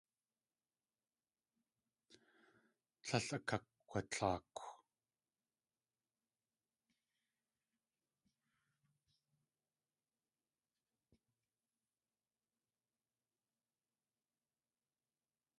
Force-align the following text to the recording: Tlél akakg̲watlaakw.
Tlél 3.03 3.27
akakg̲watlaakw. 3.37 4.65